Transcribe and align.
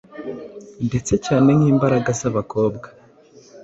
Ndetse 0.87 1.13
cyane 1.25 1.49
nkimbaraga 1.59 2.11
zabakobwa 2.19 2.87